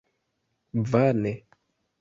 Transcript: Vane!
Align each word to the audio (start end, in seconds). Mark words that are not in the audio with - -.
Vane! 0.91 1.33